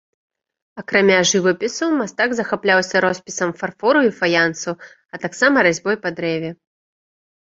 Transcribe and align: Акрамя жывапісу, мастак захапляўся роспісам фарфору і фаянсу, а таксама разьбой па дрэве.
Акрамя 0.81 1.17
жывапісу, 1.31 1.89
мастак 1.99 2.29
захапляўся 2.39 3.01
роспісам 3.05 3.53
фарфору 3.59 3.99
і 4.07 4.09
фаянсу, 4.21 4.71
а 5.17 5.21
таксама 5.27 5.57
разьбой 5.69 5.95
па 6.07 6.13
дрэве. 6.21 6.49